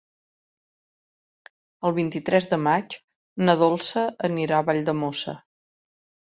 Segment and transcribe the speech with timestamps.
[1.89, 2.95] El vint-i-tres de maig
[3.45, 5.37] na Dolça anirà a Valldemossa.